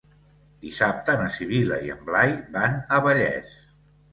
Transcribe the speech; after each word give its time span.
Dissabte 0.63 1.17
na 1.19 1.27
Sibil·la 1.35 1.79
i 1.89 1.93
en 1.99 2.01
Blai 2.09 2.35
van 2.57 2.81
a 2.99 3.03
Vallés. 3.09 3.57